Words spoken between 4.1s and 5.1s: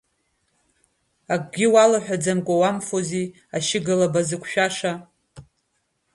зықәшәаша.